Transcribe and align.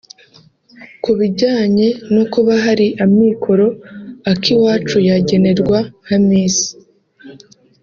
Kubijyanye 1.03 1.87
no 2.13 2.23
kuba 2.33 2.53
hari 2.65 2.87
amikoro 3.03 3.65
Akiwacu 4.31 4.97
yagenerwa 5.07 5.79
nka 6.03 6.17
Miss 6.27 6.55